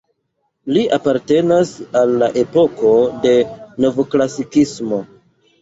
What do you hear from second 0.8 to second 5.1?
apartenas al la epoko de novklasikismo.